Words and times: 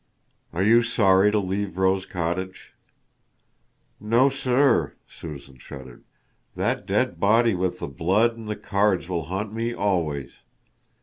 "Are 0.51 0.63
you 0.63 0.81
sorry 0.81 1.29
to 1.29 1.37
leave 1.37 1.77
Rose 1.77 2.07
Cottage?" 2.07 2.73
"No, 3.99 4.29
sir," 4.29 4.95
Susan 5.07 5.59
shuddered, 5.59 6.03
"that 6.55 6.87
dead 6.87 7.19
body 7.19 7.53
with 7.53 7.77
the 7.77 7.87
blood 7.87 8.35
and 8.35 8.47
the 8.47 8.55
cards 8.55 9.07
will 9.07 9.25
haunt 9.25 9.53
me 9.53 9.75
always. 9.75 10.31